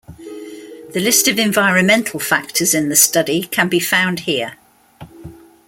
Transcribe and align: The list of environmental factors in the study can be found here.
The 0.93 0.99
list 0.99 1.27
of 1.27 1.37
environmental 1.37 2.19
factors 2.19 2.73
in 2.73 2.89
the 2.89 2.95
study 2.95 3.43
can 3.43 3.69
be 3.69 3.79
found 3.79 4.21
here. 4.21 4.55